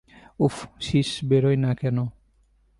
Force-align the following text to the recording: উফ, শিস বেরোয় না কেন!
উফ, 0.39 0.55
শিস 0.79 1.09
বেরোয় 1.29 1.57
না 1.57 1.71
কেন! 1.73 1.97